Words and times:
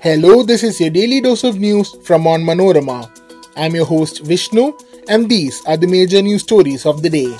Hello, 0.00 0.44
this 0.44 0.62
is 0.62 0.80
your 0.80 0.90
daily 0.90 1.20
dose 1.20 1.42
of 1.42 1.58
news 1.58 1.96
from 2.04 2.22
Onmanorama. 2.22 3.10
I'm 3.56 3.74
your 3.74 3.84
host 3.84 4.24
Vishnu, 4.24 4.72
and 5.08 5.28
these 5.28 5.60
are 5.66 5.76
the 5.76 5.88
major 5.88 6.22
news 6.22 6.42
stories 6.42 6.86
of 6.86 7.02
the 7.02 7.10
day. 7.10 7.36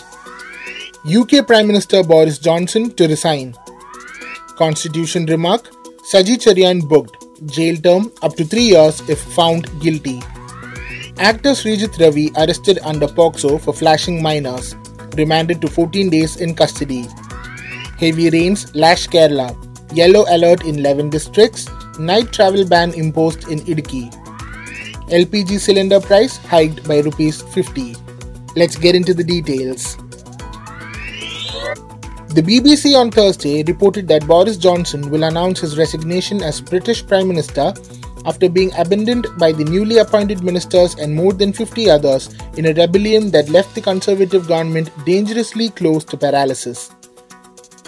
UK 1.06 1.46
Prime 1.46 1.68
Minister 1.68 2.02
Boris 2.02 2.40
Johnson 2.40 2.90
to 2.96 3.06
resign. 3.06 3.54
Constitution 4.56 5.26
remark 5.26 5.70
Saji 6.12 6.36
Cherian 6.36 6.82
booked, 6.88 7.24
jail 7.46 7.76
term 7.76 8.10
up 8.22 8.34
to 8.34 8.44
3 8.44 8.60
years 8.60 9.08
if 9.08 9.22
found 9.36 9.70
guilty. 9.80 10.20
Actor 11.18 11.50
Srijit 11.50 11.96
Ravi 12.00 12.32
arrested 12.36 12.80
under 12.82 13.06
POCSO 13.06 13.60
for 13.60 13.72
flashing 13.72 14.20
minors, 14.20 14.74
remanded 15.16 15.60
to 15.60 15.68
14 15.68 16.10
days 16.10 16.38
in 16.38 16.56
custody. 16.56 17.06
Heavy 18.00 18.30
rains 18.30 18.74
lash 18.74 19.06
Kerala. 19.06 19.56
Yellow 19.94 20.24
alert 20.28 20.64
in 20.64 20.80
11 20.80 21.10
districts. 21.10 21.68
Night 21.98 22.32
travel 22.32 22.64
ban 22.64 22.94
imposed 22.94 23.48
in 23.48 23.58
Idukki. 23.60 24.10
LPG 25.10 25.58
cylinder 25.58 26.00
price 26.00 26.36
hiked 26.36 26.86
by 26.86 27.00
rupees 27.00 27.42
50. 27.42 27.96
Let's 28.54 28.76
get 28.76 28.94
into 28.94 29.14
the 29.14 29.24
details. 29.24 29.96
The 32.28 32.42
BBC 32.42 32.96
on 32.96 33.10
Thursday 33.10 33.64
reported 33.64 34.06
that 34.08 34.28
Boris 34.28 34.56
Johnson 34.58 35.10
will 35.10 35.24
announce 35.24 35.60
his 35.60 35.76
resignation 35.76 36.40
as 36.40 36.60
British 36.60 37.04
Prime 37.04 37.26
Minister 37.26 37.72
after 38.26 38.48
being 38.48 38.70
abandoned 38.78 39.26
by 39.38 39.50
the 39.50 39.64
newly 39.64 39.98
appointed 39.98 40.44
ministers 40.44 40.94
and 40.96 41.14
more 41.14 41.32
than 41.32 41.52
50 41.52 41.90
others 41.90 42.32
in 42.56 42.66
a 42.66 42.74
rebellion 42.74 43.30
that 43.32 43.48
left 43.48 43.74
the 43.74 43.80
Conservative 43.80 44.46
government 44.46 44.90
dangerously 45.04 45.70
close 45.70 46.04
to 46.04 46.16
paralysis. 46.16 46.90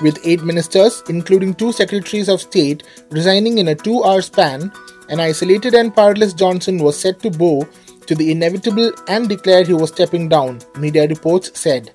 With 0.02 0.18
eight 0.24 0.42
ministers, 0.42 1.02
including 1.08 1.52
two 1.52 1.72
secretaries 1.72 2.30
of 2.30 2.40
state, 2.40 2.84
resigning 3.10 3.58
in 3.58 3.68
a 3.68 3.74
two 3.74 4.02
hour 4.02 4.22
span, 4.22 4.72
an 5.10 5.20
isolated 5.20 5.74
and 5.74 5.94
powerless 5.94 6.32
Johnson 6.32 6.78
was 6.78 6.98
set 6.98 7.20
to 7.20 7.30
bow 7.30 7.68
to 8.06 8.14
the 8.14 8.30
inevitable 8.30 8.92
and 9.08 9.28
declared 9.28 9.66
he 9.66 9.74
was 9.74 9.90
stepping 9.90 10.28
down, 10.28 10.60
media 10.78 11.06
reports 11.06 11.50
said. 11.60 11.90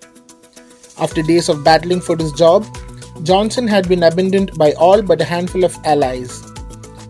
After 0.99 1.23
days 1.23 1.49
of 1.49 1.63
battling 1.63 1.99
for 1.99 2.15
his 2.15 2.31
job, 2.33 2.65
Johnson 3.23 3.67
had 3.67 3.89
been 3.89 4.03
abandoned 4.03 4.55
by 4.57 4.73
all 4.73 5.01
but 5.01 5.21
a 5.21 5.25
handful 5.25 5.63
of 5.63 5.75
allies. 5.83 6.43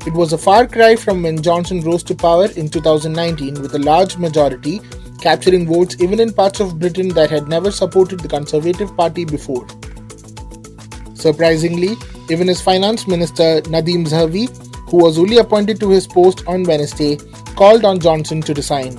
It 0.08 0.14
was 0.14 0.34
a 0.34 0.38
far 0.38 0.66
cry 0.66 0.96
from 0.96 1.24
when 1.24 1.42
Johnson 1.42 1.82
rose 1.82 2.04
to 2.04 2.16
power 2.16 2.46
in 2.46 2.70
2019 2.70 3.62
with 3.62 3.76
a 3.76 3.80
large 3.80 4.18
majority, 4.18 4.80
capturing 5.20 5.68
votes 5.68 5.98
even 6.00 6.20
in 6.20 6.32
parts 6.32 6.60
of 6.60 6.80
Britain 6.80 7.10
that 7.10 7.30
had 7.32 7.48
never 7.48 7.70
supported 7.70 8.22
the 8.22 8.28
Conservative 8.28 8.96
Party 8.96 9.26
before. 9.26 9.68
Surprisingly, 11.16 11.96
even 12.30 12.48
his 12.48 12.62
finance 12.62 13.08
minister 13.08 13.62
Nadhim 13.62 14.06
Zahawi, 14.08 14.46
who 14.90 14.98
was 14.98 15.18
only 15.18 15.38
appointed 15.38 15.80
to 15.80 15.90
his 15.90 16.06
post 16.06 16.46
on 16.48 16.64
Wednesday, 16.64 17.18
called 17.56 17.86
on 17.86 18.00
Johnson 18.00 18.42
to 18.42 18.54
resign. 18.54 18.96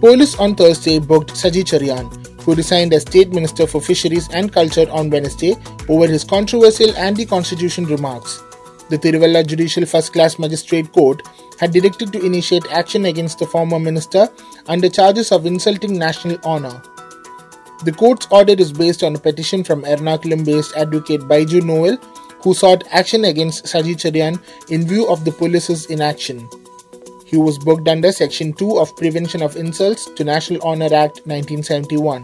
Police 0.00 0.38
on 0.38 0.54
Thursday 0.54 0.98
booked 0.98 1.32
Saji 1.32 1.64
Cherian, 1.64 2.06
who 2.42 2.54
resigned 2.54 2.92
as 2.92 3.02
State 3.02 3.32
Minister 3.32 3.66
for 3.66 3.80
Fisheries 3.80 4.28
and 4.32 4.52
Culture 4.52 4.90
on 4.90 5.10
Wednesday 5.10 5.54
over 5.88 6.06
his 6.06 6.24
controversial 6.24 6.96
anti 6.96 7.26
constitution 7.26 7.84
remarks 7.86 8.42
the 8.88 8.98
Tiruvalla 8.98 9.44
Judicial 9.44 9.84
First 9.84 10.12
Class 10.12 10.38
Magistrate 10.38 10.92
Court 10.92 11.22
had 11.58 11.72
directed 11.72 12.12
to 12.12 12.24
initiate 12.24 12.64
action 12.70 13.06
against 13.06 13.38
the 13.38 13.46
former 13.46 13.80
minister 13.80 14.28
under 14.66 14.88
charges 14.88 15.32
of 15.32 15.44
insulting 15.44 15.98
national 15.98 16.38
honour. 16.44 16.80
The 17.84 17.92
court's 17.92 18.26
order 18.30 18.54
is 18.54 18.72
based 18.72 19.02
on 19.02 19.14
a 19.14 19.18
petition 19.18 19.62
from 19.62 19.82
Ernakulam 19.82 20.44
based 20.44 20.76
advocate 20.76 21.20
Baiju 21.22 21.62
Noel, 21.62 21.96
who 22.42 22.54
sought 22.54 22.84
action 22.90 23.24
against 23.24 23.64
Saji 23.64 23.94
Cherian 23.94 24.42
in 24.70 24.86
view 24.86 25.08
of 25.08 25.24
the 25.24 25.32
police's 25.32 25.86
inaction. 25.86 26.48
He 27.24 27.36
was 27.36 27.58
booked 27.58 27.88
under 27.88 28.12
Section 28.12 28.52
2 28.52 28.78
of 28.78 28.96
Prevention 28.96 29.42
of 29.42 29.56
Insults 29.56 30.08
to 30.14 30.24
National 30.24 30.62
Honour 30.62 30.94
Act 30.94 31.26
1971. 31.26 32.22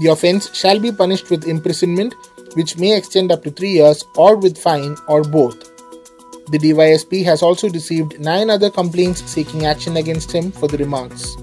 The 0.00 0.10
offence 0.10 0.54
shall 0.56 0.78
be 0.78 0.92
punished 0.92 1.30
with 1.30 1.48
imprisonment 1.48 2.14
which 2.54 2.78
may 2.78 2.96
extend 2.96 3.32
up 3.32 3.42
to 3.42 3.50
3 3.50 3.68
years 3.68 4.04
or 4.16 4.36
with 4.36 4.56
fine 4.56 4.96
or 5.08 5.22
both. 5.22 5.58
The 6.50 6.58
DYSP 6.58 7.24
has 7.24 7.42
also 7.42 7.68
received 7.68 8.18
9 8.20 8.50
other 8.50 8.70
complaints 8.70 9.22
seeking 9.24 9.66
action 9.66 9.96
against 9.96 10.32
him 10.32 10.52
for 10.52 10.68
the 10.68 10.78
remarks. 10.78 11.36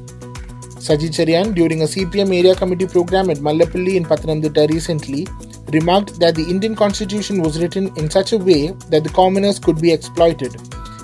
Saji 0.85 1.09
Cherian, 1.09 1.55
during 1.55 1.81
a 1.81 1.85
CPM 1.85 2.31
area 2.37 2.53
committee 2.53 2.85
program 2.85 3.31
at 3.31 3.37
Mallappally 3.37 3.95
in 3.95 4.05
Pathanamthitta 4.05 4.69
recently, 4.69 5.25
remarked 5.73 6.19
that 6.19 6.35
the 6.35 6.43
Indian 6.47 6.75
constitution 6.75 7.41
was 7.41 7.59
written 7.59 7.87
in 7.97 8.07
such 8.11 8.33
a 8.33 8.37
way 8.37 8.67
that 8.91 9.03
the 9.03 9.09
commoners 9.09 9.57
could 9.57 9.81
be 9.81 9.91
exploited. 9.91 10.55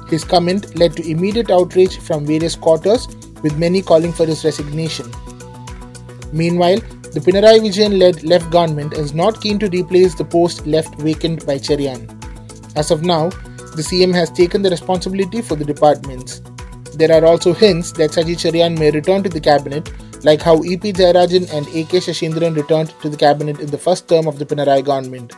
His 0.07 0.23
comment 0.23 0.75
led 0.77 0.95
to 0.97 1.09
immediate 1.09 1.49
outrage 1.49 1.97
from 1.97 2.27
various 2.27 2.55
quarters, 2.55 3.07
with 3.41 3.57
many 3.57 3.81
calling 3.81 4.13
for 4.13 4.27
his 4.27 4.45
resignation. 4.45 5.09
Meanwhile, 6.31 6.81
the 7.15 7.19
Pinarayi 7.19 7.61
Vijayan 7.61 7.97
led 7.97 8.23
left 8.23 8.51
government 8.51 8.93
is 8.93 9.15
not 9.15 9.41
keen 9.41 9.57
to 9.57 9.69
replace 9.69 10.13
the 10.13 10.25
post 10.25 10.67
left 10.67 10.93
vacant 10.99 11.47
by 11.47 11.57
Cherian. 11.57 12.05
As 12.75 12.91
of 12.91 13.01
now, 13.03 13.29
the 13.79 13.81
CM 13.81 14.13
has 14.13 14.29
taken 14.29 14.61
the 14.61 14.69
responsibility 14.69 15.41
for 15.41 15.55
the 15.55 15.65
departments. 15.65 16.43
There 17.01 17.11
are 17.11 17.25
also 17.25 17.51
hints 17.51 17.91
that 17.93 18.11
Saji 18.11 18.33
Cherian 18.39 18.77
may 18.77 18.91
return 18.91 19.23
to 19.23 19.29
the 19.29 19.39
cabinet, 19.39 19.89
like 20.23 20.39
how 20.39 20.57
EP 20.57 20.83
Jayarajan 20.97 21.51
and 21.51 21.65
AK 21.69 21.95
Shashindran 22.07 22.55
returned 22.55 22.93
to 23.01 23.09
the 23.09 23.17
cabinet 23.17 23.59
in 23.59 23.71
the 23.71 23.77
first 23.85 24.07
term 24.07 24.27
of 24.27 24.37
the 24.37 24.45
Pinarayi 24.45 24.85
government. 24.85 25.33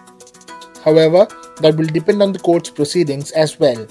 However, 0.83 1.25
that 1.61 1.77
will 1.77 1.85
depend 1.85 2.21
on 2.21 2.33
the 2.33 2.39
court's 2.39 2.69
proceedings 2.69 3.31
as 3.31 3.57
well. 3.61 3.87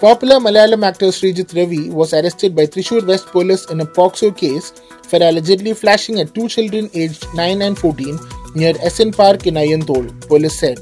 Popular 0.00 0.36
Malayalam 0.36 0.82
actor 0.82 1.08
Srijit 1.08 1.54
Ravi 1.54 1.90
was 1.90 2.14
arrested 2.14 2.56
by 2.56 2.64
Thrissur 2.64 3.06
West 3.06 3.26
police 3.26 3.70
in 3.70 3.82
a 3.82 3.84
POCSO 3.84 4.34
case 4.34 4.72
for 5.02 5.16
allegedly 5.16 5.74
flashing 5.74 6.20
at 6.20 6.34
two 6.34 6.48
children 6.48 6.88
aged 6.94 7.26
9 7.34 7.60
and 7.60 7.78
14 7.78 8.18
near 8.54 8.72
SN 8.88 9.10
Park 9.10 9.46
in 9.46 9.56
Ayanthol, 9.56 10.26
police 10.26 10.58
said. 10.58 10.78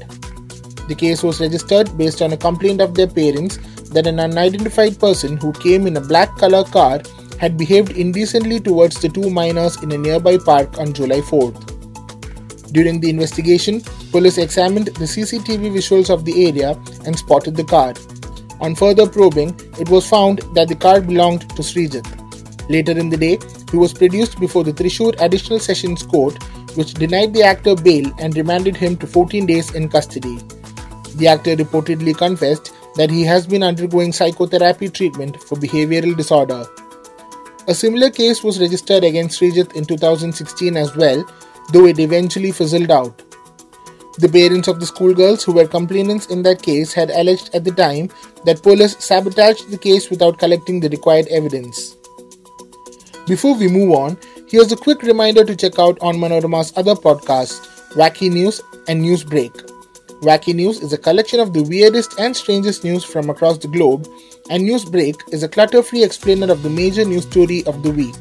The 0.87 0.95
case 0.95 1.21
was 1.21 1.41
registered 1.41 1.97
based 1.97 2.21
on 2.21 2.31
a 2.31 2.37
complaint 2.37 2.79
of 2.79 2.95
their 2.95 3.07
parents 3.07 3.59
that 3.89 4.07
an 4.07 4.19
unidentified 4.19 4.99
person 4.99 5.37
who 5.37 5.53
came 5.53 5.87
in 5.87 5.97
a 5.97 6.01
black 6.01 6.35
color 6.37 6.63
car 6.63 7.01
had 7.39 7.57
behaved 7.57 7.91
indecently 7.91 8.59
towards 8.59 8.99
the 8.99 9.09
two 9.09 9.29
minors 9.29 9.81
in 9.83 9.91
a 9.91 9.97
nearby 9.97 10.37
park 10.37 10.77
on 10.79 10.93
July 10.93 11.21
4th. 11.21 11.77
During 12.73 12.99
the 12.99 13.09
investigation, 13.09 13.81
police 14.11 14.37
examined 14.37 14.87
the 14.87 15.05
CCTV 15.05 15.71
visuals 15.71 16.09
of 16.09 16.25
the 16.25 16.47
area 16.47 16.71
and 17.05 17.17
spotted 17.17 17.55
the 17.55 17.63
car. 17.63 17.93
On 18.59 18.75
further 18.75 19.07
probing, 19.07 19.49
it 19.79 19.89
was 19.89 20.09
found 20.09 20.39
that 20.53 20.67
the 20.67 20.75
car 20.75 20.99
belonged 20.99 21.41
to 21.51 21.61
Srijit. 21.61 22.05
Later 22.69 22.97
in 22.97 23.09
the 23.09 23.17
day, 23.17 23.39
he 23.71 23.77
was 23.77 23.93
produced 23.93 24.39
before 24.39 24.63
the 24.63 24.73
Thrissur 24.73 25.13
Additional 25.19 25.59
Sessions 25.59 26.03
Court, 26.03 26.41
which 26.75 26.93
denied 26.93 27.33
the 27.33 27.43
actor 27.43 27.75
bail 27.75 28.11
and 28.19 28.35
remanded 28.35 28.75
him 28.75 28.97
to 28.97 29.07
14 29.07 29.45
days 29.45 29.73
in 29.73 29.87
custody. 29.87 30.37
The 31.15 31.27
actor 31.27 31.55
reportedly 31.55 32.17
confessed 32.17 32.73
that 32.97 33.09
he 33.09 33.23
has 33.23 33.47
been 33.47 33.63
undergoing 33.63 34.11
psychotherapy 34.11 34.89
treatment 34.89 35.41
for 35.43 35.55
behavioral 35.55 36.15
disorder. 36.17 36.65
A 37.67 37.73
similar 37.73 38.09
case 38.09 38.43
was 38.43 38.59
registered 38.59 39.03
against 39.03 39.39
Srijit 39.39 39.75
in 39.75 39.85
2016 39.85 40.77
as 40.77 40.95
well, 40.95 41.23
though 41.73 41.85
it 41.85 41.99
eventually 41.99 42.51
fizzled 42.51 42.91
out. 42.91 43.23
The 44.19 44.29
parents 44.29 44.67
of 44.67 44.79
the 44.79 44.85
schoolgirls 44.87 45.43
who 45.43 45.51
were 45.51 45.67
complainants 45.67 46.27
in 46.27 46.41
that 46.43 46.63
case 46.63 46.91
had 46.91 47.11
alleged 47.11 47.53
at 47.53 47.63
the 47.63 47.71
time 47.71 48.09
that 48.45 48.63
police 48.63 48.97
sabotaged 48.97 49.69
the 49.69 49.77
case 49.77 50.09
without 50.09 50.39
collecting 50.39 50.79
the 50.79 50.89
required 50.89 51.27
evidence. 51.27 51.95
Before 53.27 53.55
we 53.55 53.67
move 53.67 53.91
on, 53.91 54.17
here's 54.47 54.71
a 54.71 54.77
quick 54.77 55.03
reminder 55.03 55.43
to 55.43 55.55
check 55.55 55.77
out 55.77 55.99
on 56.01 56.15
Onmanorama's 56.15 56.73
other 56.77 56.95
podcasts, 56.95 57.67
Wacky 57.91 58.31
News 58.31 58.61
and 58.87 59.01
News 59.01 59.23
Break. 59.23 59.51
Wacky 60.21 60.55
News 60.55 60.79
is 60.81 60.93
a 60.93 60.97
collection 60.97 61.39
of 61.39 61.53
the 61.53 61.61
weirdest 61.61 62.19
and 62.19 62.35
strangest 62.35 62.83
news 62.83 63.03
from 63.03 63.29
across 63.29 63.59
the 63.59 63.67
globe, 63.67 64.07
and 64.49 64.63
News 64.63 64.83
Break 64.83 65.15
is 65.31 65.43
a 65.43 65.47
clutter 65.47 65.83
free 65.83 66.03
explainer 66.03 66.51
of 66.51 66.63
the 66.63 66.71
major 66.71 67.05
news 67.05 67.23
story 67.23 67.63
of 67.65 67.83
the 67.83 67.91
week. 67.91 68.15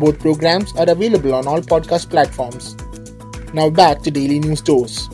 Both 0.00 0.20
programs 0.20 0.74
are 0.76 0.88
available 0.88 1.34
on 1.34 1.46
all 1.46 1.60
podcast 1.60 2.08
platforms. 2.08 2.74
Now 3.52 3.68
back 3.68 4.00
to 4.02 4.10
Daily 4.10 4.38
News 4.40 4.62
Dose. 4.62 5.08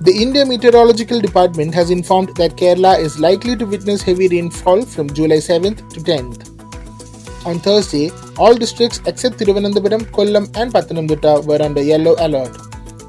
The 0.00 0.14
India 0.14 0.46
Meteorological 0.46 1.20
Department 1.20 1.74
has 1.74 1.90
informed 1.90 2.34
that 2.36 2.56
Kerala 2.56 2.98
is 2.98 3.18
likely 3.18 3.56
to 3.56 3.66
witness 3.66 4.00
heavy 4.00 4.28
rainfall 4.28 4.86
from 4.86 5.12
July 5.12 5.36
7th 5.36 5.92
to 5.92 6.00
10th. 6.00 7.44
On 7.44 7.58
Thursday, 7.58 8.10
all 8.38 8.54
districts 8.54 9.02
except 9.06 9.36
Thiruvananthapuram, 9.36 10.10
Kollam, 10.12 10.44
and 10.56 10.72
Pathanamthitta 10.72 11.44
were 11.44 11.60
under 11.62 11.82
yellow 11.82 12.16
alert. 12.18 12.65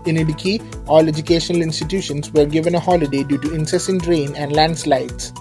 In 0.07 0.15
Idukki, 0.15 0.87
all 0.87 1.07
educational 1.07 1.61
institutions 1.61 2.31
were 2.31 2.45
given 2.45 2.75
a 2.75 2.79
holiday 2.79 3.23
due 3.23 3.37
to 3.39 3.53
incessant 3.53 4.07
rain 4.07 4.35
and 4.35 4.53
landslides. 4.53 5.33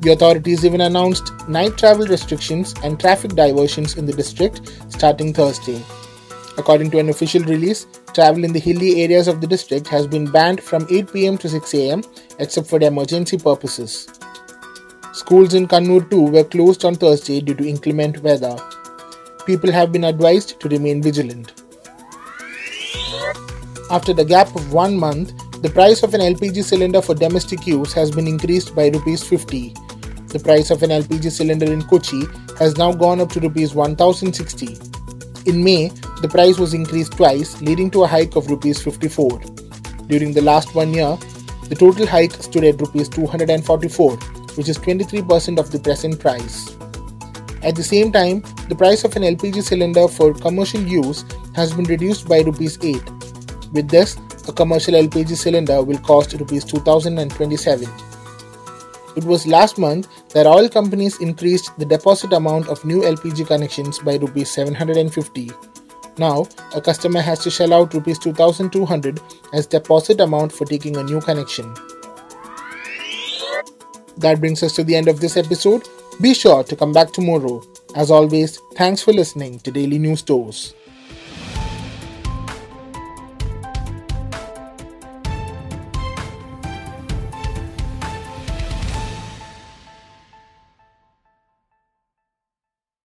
The 0.00 0.12
authorities 0.12 0.64
even 0.64 0.80
announced 0.80 1.32
night 1.48 1.78
travel 1.78 2.06
restrictions 2.06 2.74
and 2.82 2.98
traffic 2.98 3.36
diversions 3.36 3.96
in 3.96 4.06
the 4.06 4.12
district 4.12 4.72
starting 4.88 5.32
Thursday. 5.32 5.80
According 6.58 6.90
to 6.90 6.98
an 6.98 7.08
official 7.08 7.42
release, 7.44 7.86
Travel 8.14 8.44
in 8.44 8.52
the 8.52 8.60
hilly 8.60 9.02
areas 9.02 9.26
of 9.26 9.40
the 9.40 9.46
district 9.46 9.88
has 9.88 10.06
been 10.06 10.30
banned 10.30 10.62
from 10.62 10.86
8 10.90 11.10
pm 11.14 11.38
to 11.38 11.48
6 11.48 11.74
am 11.74 12.02
except 12.38 12.66
for 12.66 12.78
emergency 12.82 13.38
purposes. 13.38 14.06
Schools 15.14 15.54
in 15.54 15.66
Kannur 15.66 16.10
too 16.10 16.24
were 16.24 16.44
closed 16.44 16.84
on 16.84 16.94
Thursday 16.94 17.40
due 17.40 17.54
to 17.54 17.66
inclement 17.66 18.22
weather. 18.22 18.54
People 19.46 19.72
have 19.72 19.92
been 19.92 20.04
advised 20.04 20.60
to 20.60 20.68
remain 20.68 21.02
vigilant. 21.02 21.61
After 23.90 24.12
the 24.12 24.24
gap 24.24 24.54
of 24.54 24.72
one 24.72 24.96
month, 24.96 25.32
the 25.62 25.70
price 25.70 26.02
of 26.02 26.14
an 26.14 26.20
LPG 26.20 26.64
cylinder 26.64 27.02
for 27.02 27.14
domestic 27.14 27.66
use 27.66 27.92
has 27.92 28.10
been 28.10 28.26
increased 28.26 28.74
by 28.74 28.88
Rs 28.88 29.22
50. 29.22 29.74
The 30.28 30.40
price 30.42 30.70
of 30.70 30.82
an 30.82 30.90
LPG 30.90 31.30
cylinder 31.30 31.70
in 31.70 31.82
Kochi 31.82 32.22
has 32.58 32.76
now 32.78 32.92
gone 32.92 33.20
up 33.20 33.30
to 33.32 33.40
Rs 33.40 33.74
1060. 33.74 34.78
In 35.46 35.62
May, 35.62 35.88
the 36.22 36.28
price 36.28 36.58
was 36.58 36.74
increased 36.74 37.12
twice, 37.12 37.60
leading 37.60 37.90
to 37.90 38.04
a 38.04 38.06
hike 38.06 38.36
of 38.36 38.50
Rs 38.50 38.82
54. 38.82 39.40
During 40.06 40.32
the 40.32 40.42
last 40.42 40.74
one 40.74 40.94
year, 40.94 41.16
the 41.68 41.76
total 41.76 42.06
hike 42.06 42.32
stood 42.32 42.64
at 42.64 42.80
Rs 42.80 43.08
244, 43.08 44.16
which 44.56 44.68
is 44.68 44.78
23% 44.78 45.58
of 45.58 45.70
the 45.70 45.78
present 45.78 46.18
price. 46.18 46.76
At 47.62 47.76
the 47.76 47.82
same 47.82 48.10
time, 48.10 48.42
the 48.68 48.74
price 48.74 49.04
of 49.04 49.14
an 49.16 49.22
LPG 49.22 49.62
cylinder 49.62 50.08
for 50.08 50.34
commercial 50.34 50.80
use 50.80 51.24
has 51.54 51.72
been 51.72 51.84
reduced 51.84 52.28
by 52.28 52.40
Rs 52.40 52.78
8. 52.82 53.00
With 53.72 53.88
this, 53.88 54.18
a 54.48 54.52
commercial 54.52 54.94
LPG 54.94 55.34
cylinder 55.34 55.82
will 55.82 55.98
cost 55.98 56.34
Rs 56.34 56.64
2027. 56.64 57.88
It 59.16 59.24
was 59.24 59.46
last 59.46 59.78
month 59.78 60.08
that 60.30 60.46
oil 60.46 60.68
companies 60.68 61.20
increased 61.20 61.70
the 61.78 61.86
deposit 61.86 62.34
amount 62.34 62.68
of 62.68 62.84
new 62.84 63.00
LPG 63.00 63.46
connections 63.46 63.98
by 63.98 64.16
Rs 64.16 64.50
750. 64.50 65.50
Now, 66.18 66.46
a 66.74 66.82
customer 66.82 67.22
has 67.22 67.38
to 67.40 67.50
shell 67.50 67.72
out 67.72 67.94
Rs 67.94 68.18
2200 68.18 69.20
as 69.54 69.66
deposit 69.66 70.20
amount 70.20 70.52
for 70.52 70.66
taking 70.66 70.98
a 70.98 71.02
new 71.02 71.22
connection. 71.22 71.74
That 74.18 74.40
brings 74.40 74.62
us 74.62 74.74
to 74.74 74.84
the 74.84 74.94
end 74.94 75.08
of 75.08 75.20
this 75.20 75.38
episode. 75.38 75.88
Be 76.20 76.34
sure 76.34 76.62
to 76.64 76.76
come 76.76 76.92
back 76.92 77.12
tomorrow. 77.12 77.62
As 77.96 78.10
always, 78.10 78.58
thanks 78.74 79.02
for 79.02 79.14
listening 79.14 79.60
to 79.60 79.70
Daily 79.70 79.98
News 79.98 80.20
Dose. 80.20 80.74